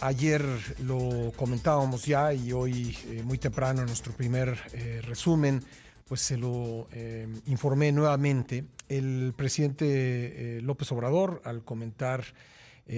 [0.00, 0.44] Ayer
[0.84, 5.62] lo comentábamos ya y hoy eh, muy temprano en nuestro primer eh, resumen,
[6.06, 8.64] pues se lo eh, informé nuevamente.
[8.88, 12.24] El presidente López Obrador, al comentar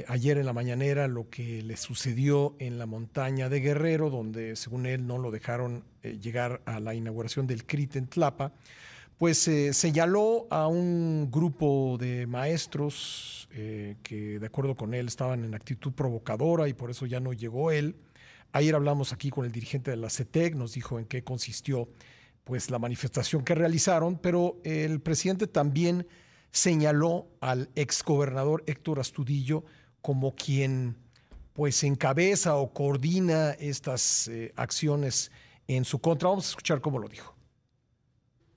[0.06, 4.86] ayer en la mañanera lo que le sucedió en la montaña de Guerrero, donde según
[4.86, 8.52] él no lo dejaron llegar a la inauguración del CRIT en Tlapa,
[9.20, 15.44] pues eh, señaló a un grupo de maestros eh, que de acuerdo con él estaban
[15.44, 17.96] en actitud provocadora y por eso ya no llegó él.
[18.52, 21.90] Ayer hablamos aquí con el dirigente de la CETEC, nos dijo en qué consistió
[22.44, 26.06] pues la manifestación que realizaron, pero el presidente también
[26.50, 29.66] señaló al exgobernador Héctor Astudillo
[30.00, 30.96] como quien
[31.52, 35.30] pues encabeza o coordina estas eh, acciones
[35.68, 36.30] en su contra.
[36.30, 37.36] Vamos a escuchar cómo lo dijo.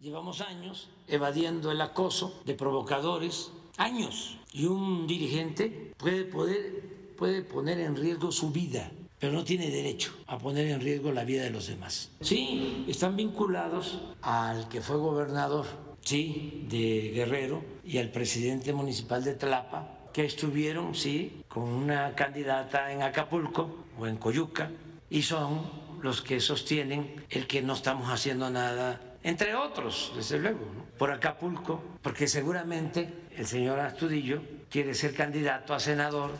[0.03, 4.37] Llevamos años evadiendo el acoso de provocadores, años.
[4.51, 10.13] Y un dirigente puede, poder, puede poner en riesgo su vida, pero no tiene derecho
[10.27, 12.11] a poner en riesgo la vida de los demás.
[12.19, 15.67] Sí, están vinculados al que fue gobernador,
[16.01, 22.91] sí, de Guerrero y al presidente municipal de Tlapa, que estuvieron, sí, con una candidata
[22.91, 24.69] en Acapulco o en Coyuca,
[25.09, 25.61] y son
[26.01, 30.65] los que sostienen el que no estamos haciendo nada entre otros, desde luego,
[30.97, 36.31] por Acapulco, porque seguramente el señor Astudillo quiere ser candidato a senador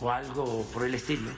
[0.00, 1.30] o algo por el estilo.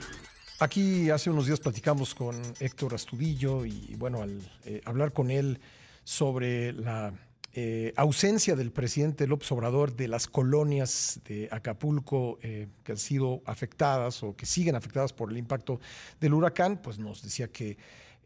[0.59, 5.59] Aquí hace unos días platicamos con Héctor Astudillo y bueno, al eh, hablar con él
[6.03, 7.13] sobre la
[7.53, 13.41] eh, ausencia del presidente López Obrador de las colonias de Acapulco eh, que han sido
[13.45, 15.79] afectadas o que siguen afectadas por el impacto
[16.19, 17.77] del huracán, pues nos decía que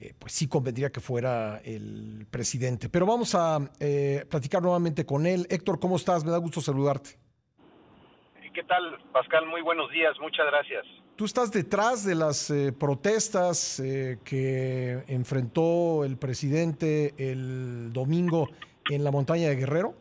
[0.02, 2.88] eh, pues sí convendría que fuera el presidente.
[2.88, 5.46] Pero vamos a eh, platicar nuevamente con él.
[5.50, 6.24] Héctor, ¿cómo estás?
[6.24, 7.20] Me da gusto saludarte.
[8.54, 9.46] ¿Qué tal, Pascal?
[9.46, 10.86] Muy buenos días, muchas gracias.
[11.18, 13.82] ¿Tú estás detrás de las eh, protestas
[14.24, 18.48] que enfrentó el presidente el domingo
[18.90, 19.96] en la montaña de Guerrero?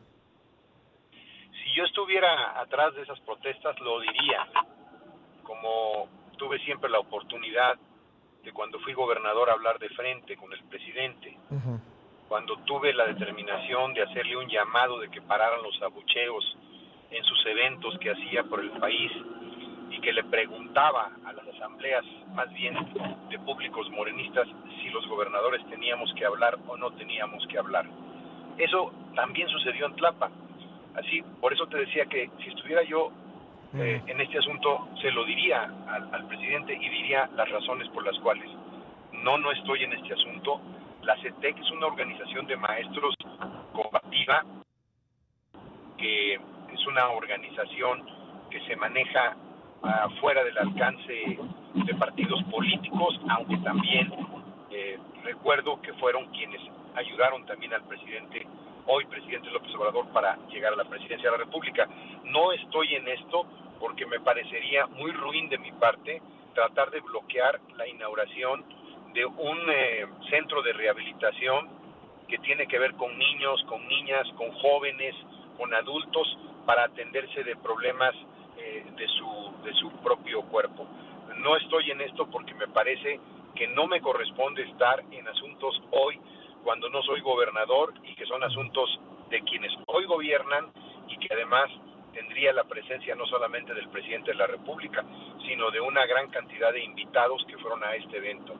[1.10, 4.48] Si yo estuviera atrás de esas protestas, lo diría.
[5.42, 7.78] Como tuve siempre la oportunidad
[8.52, 11.36] cuando fui gobernador hablar de frente con el presidente,
[12.28, 16.56] cuando tuve la determinación de hacerle un llamado de que pararan los abucheos
[17.10, 19.10] en sus eventos que hacía por el país
[19.90, 22.04] y que le preguntaba a las asambleas,
[22.34, 22.74] más bien
[23.30, 24.46] de públicos morenistas,
[24.80, 27.86] si los gobernadores teníamos que hablar o no teníamos que hablar.
[28.58, 30.30] Eso también sucedió en Tlapa.
[30.94, 33.10] Así, por eso te decía que si estuviera yo
[33.74, 38.18] eh, en este asunto se lo diría al, presidente y diría las razones por las
[38.20, 38.48] cuales
[39.12, 40.60] no, no estoy en este asunto.
[41.02, 43.14] La CETEC es una organización de maestros
[43.72, 44.44] combativa,
[45.98, 48.06] que es una organización
[48.50, 49.36] que se maneja
[49.82, 51.38] uh, fuera del alcance
[51.74, 54.12] de partidos políticos, aunque también
[54.70, 56.60] eh, recuerdo que fueron quienes
[56.94, 58.46] ayudaron también al presidente,
[58.88, 61.86] hoy presidente López Obrador, para llegar a la presidencia de la República.
[62.24, 63.44] No estoy en esto
[63.78, 66.20] porque me parecería muy ruin de mi parte
[66.54, 68.64] tratar de bloquear la inauguración
[69.12, 71.68] de un eh, centro de rehabilitación
[72.26, 75.14] que tiene que ver con niños, con niñas, con jóvenes,
[75.56, 78.14] con adultos, para atenderse de problemas
[78.56, 80.86] eh, de, su, de su propio cuerpo.
[81.36, 83.20] No estoy en esto porque me parece
[83.54, 86.18] que no me corresponde estar en asuntos hoy
[86.64, 90.66] cuando no soy gobernador y que son asuntos de quienes hoy gobiernan
[91.08, 91.70] y que además
[92.12, 95.04] tendría la presencia no solamente del presidente de la República,
[95.46, 98.54] sino de una gran cantidad de invitados que fueron a este evento.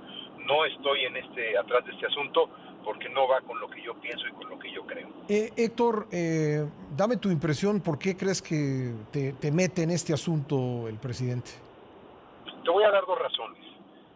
[0.47, 2.49] No estoy en este atrás de este asunto
[2.85, 5.09] porque no va con lo que yo pienso y con lo que yo creo.
[5.29, 6.65] Eh, Héctor, eh,
[6.97, 11.51] dame tu impresión, ¿por qué crees que te, te mete en este asunto el presidente?
[12.65, 13.59] Te voy a dar dos razones.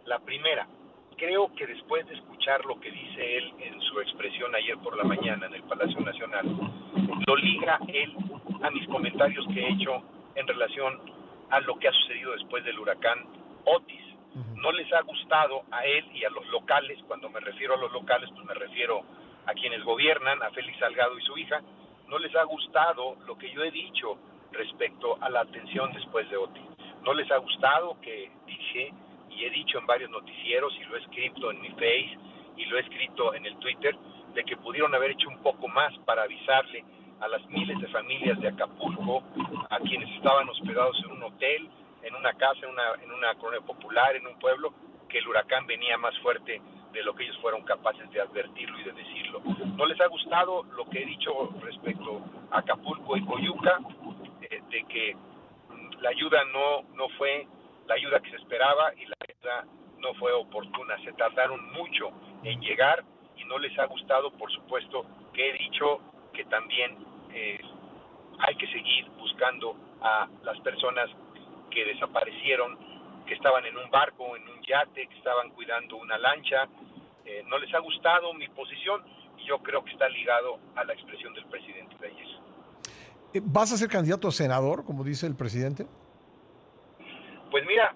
[0.07, 0.67] La primera,
[1.17, 5.05] creo que después de escuchar lo que dice él en su expresión ayer por la
[5.05, 6.47] mañana en el Palacio Nacional,
[7.27, 8.15] lo liga él
[8.63, 10.03] a mis comentarios que he hecho
[10.35, 11.01] en relación
[11.51, 13.19] a lo que ha sucedido después del huracán
[13.65, 14.03] Otis.
[14.57, 17.93] No les ha gustado a él y a los locales, cuando me refiero a los
[17.93, 19.03] locales, pues me refiero
[19.47, 21.61] a quienes gobiernan, a Félix Salgado y su hija,
[22.09, 24.19] no les ha gustado lo que yo he dicho
[24.53, 26.63] respecto a la atención después de Otis.
[27.03, 28.93] No les ha gustado que dije
[29.37, 32.19] y he dicho en varios noticieros y lo he escrito en mi Face
[32.57, 33.97] y lo he escrito en el Twitter,
[34.35, 36.85] de que pudieron haber hecho un poco más para avisarle
[37.21, 39.23] a las miles de familias de Acapulco,
[39.71, 41.69] a quienes estaban hospedados en un hotel,
[42.03, 44.75] en una casa, en una, en una colonia popular, en un pueblo,
[45.09, 46.61] que el huracán venía más fuerte
[46.93, 49.41] de lo que ellos fueron capaces de advertirlo y de decirlo.
[49.77, 52.21] No les ha gustado lo que he dicho respecto
[52.51, 53.79] a Acapulco y Coyuca,
[54.43, 55.17] eh, de que
[56.01, 57.47] la ayuda no, no fue
[57.87, 59.07] la ayuda que se esperaba y
[60.03, 60.99] no fue oportuna.
[61.05, 62.11] Se tardaron mucho
[62.43, 63.03] en llegar
[63.37, 66.01] y no les ha gustado, por supuesto, que he dicho
[66.35, 66.97] que también
[67.33, 67.61] eh,
[68.39, 71.09] hay que seguir buscando a las personas
[71.71, 72.77] que desaparecieron,
[73.27, 76.69] que estaban en un barco, en un yate, que estaban cuidando una lancha.
[77.25, 79.03] Eh, no les ha gustado mi posición
[79.39, 82.29] y yo creo que está ligado a la expresión del presidente Reyes.
[83.33, 85.87] Eh, ¿Vas a ser candidato a senador, como dice el presidente?
[87.51, 87.95] Pues mira,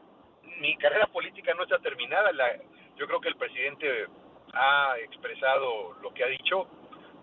[0.61, 2.33] mi carrera política no está terminada.
[2.33, 2.57] La,
[2.97, 4.07] yo creo que el presidente
[4.53, 6.67] ha expresado lo que ha dicho.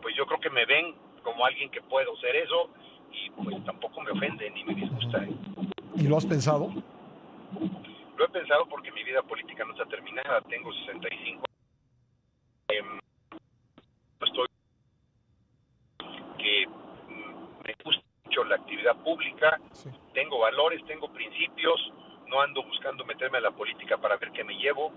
[0.01, 2.69] Pues yo creo que me ven como alguien que puedo ser eso
[3.11, 5.23] y pues tampoco me ofende ni me disgusta.
[5.23, 5.31] ¿eh?
[5.95, 6.69] ¿Y lo has pensado?
[8.17, 10.41] Lo he pensado porque mi vida política no está terminada.
[10.41, 11.43] Tengo 65
[12.69, 12.81] eh,
[14.21, 14.47] estoy
[16.37, 16.67] que
[17.65, 19.89] me gusta mucho la actividad pública, sí.
[20.13, 21.93] tengo valores, tengo principios,
[22.33, 24.91] no ando buscando meterme a la política para ver qué me llevo.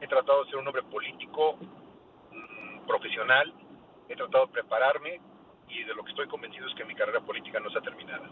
[0.00, 3.52] He tratado de ser un hombre político, mmm, profesional,
[4.08, 5.20] he tratado de prepararme
[5.68, 8.30] y de lo que estoy convencido es que mi carrera política no está terminada.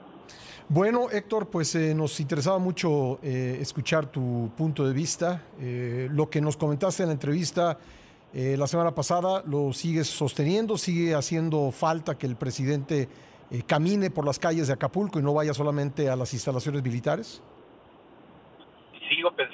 [0.68, 5.42] Bueno, Héctor, pues eh, nos interesaba mucho eh, escuchar tu punto de vista.
[5.60, 7.78] Eh, lo que nos comentaste en la entrevista
[8.36, 10.76] la semana pasada, ¿lo sigues sosteniendo?
[10.76, 13.08] ¿Sigue haciendo falta que el presidente
[13.64, 17.44] camine por las calles de Acapulco y no vaya solamente a las instalaciones militares?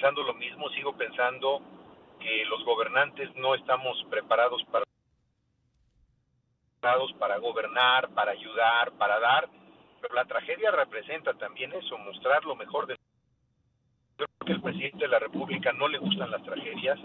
[0.00, 1.60] Pensando lo mismo, sigo pensando
[2.20, 4.86] que los gobernantes no estamos preparados para
[7.18, 9.46] para gobernar, para ayudar, para dar,
[10.00, 12.96] pero la tragedia representa también eso, mostrar lo mejor de
[14.16, 16.98] yo creo que al presidente de la República no le gustan las tragedias,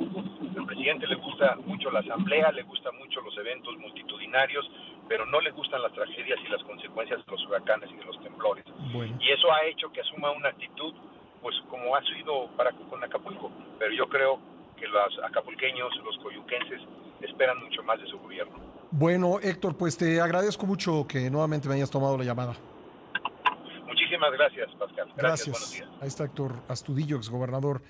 [0.57, 4.71] al presidente le gusta mucho la asamblea, le gustan mucho los eventos multitudinarios,
[5.09, 8.21] pero no le gustan las tragedias y las consecuencias de los huracanes y de los
[8.24, 8.63] temblores.
[8.94, 9.18] Bueno.
[9.19, 10.94] Y eso ha hecho que asuma una actitud,
[11.45, 14.39] pues como ha sido para con Acapulco, pero yo creo
[14.75, 16.81] que los acapulqueños, los coyuquenses,
[17.21, 18.56] esperan mucho más de su gobierno.
[18.89, 22.56] Bueno, Héctor, pues te agradezco mucho que nuevamente me hayas tomado la llamada.
[23.86, 25.07] Muchísimas gracias, Pascal.
[25.15, 25.56] Gracias.
[25.56, 25.89] gracias.
[26.01, 27.83] Ahí está Héctor Astudillo, exgobernador